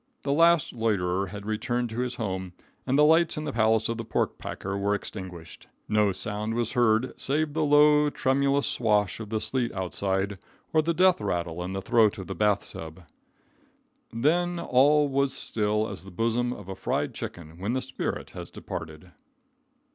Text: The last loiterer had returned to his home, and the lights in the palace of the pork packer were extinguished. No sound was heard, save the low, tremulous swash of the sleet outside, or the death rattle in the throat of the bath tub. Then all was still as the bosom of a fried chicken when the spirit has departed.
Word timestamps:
The 0.23 0.33
last 0.33 0.73
loiterer 0.73 1.27
had 1.27 1.45
returned 1.45 1.91
to 1.91 1.99
his 1.99 2.15
home, 2.15 2.53
and 2.87 2.97
the 2.97 3.05
lights 3.05 3.37
in 3.37 3.43
the 3.43 3.53
palace 3.53 3.87
of 3.87 3.97
the 3.97 4.03
pork 4.03 4.39
packer 4.39 4.75
were 4.75 4.95
extinguished. 4.95 5.67
No 5.87 6.11
sound 6.11 6.55
was 6.55 6.71
heard, 6.71 7.13
save 7.21 7.53
the 7.53 7.63
low, 7.63 8.09
tremulous 8.09 8.65
swash 8.65 9.19
of 9.19 9.29
the 9.29 9.39
sleet 9.39 9.71
outside, 9.73 10.39
or 10.73 10.81
the 10.81 10.95
death 10.95 11.21
rattle 11.21 11.61
in 11.63 11.73
the 11.73 11.83
throat 11.83 12.17
of 12.17 12.25
the 12.25 12.33
bath 12.33 12.71
tub. 12.71 13.01
Then 14.11 14.57
all 14.59 15.07
was 15.07 15.35
still 15.35 15.87
as 15.87 16.03
the 16.03 16.09
bosom 16.09 16.51
of 16.51 16.67
a 16.67 16.75
fried 16.75 17.13
chicken 17.13 17.59
when 17.59 17.73
the 17.73 17.79
spirit 17.83 18.31
has 18.31 18.49
departed. 18.49 19.11